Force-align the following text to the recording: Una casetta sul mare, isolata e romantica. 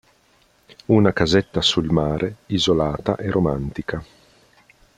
Una 0.87 1.13
casetta 1.13 1.61
sul 1.61 1.91
mare, 1.91 2.37
isolata 2.47 3.17
e 3.17 3.29
romantica. 3.29 4.03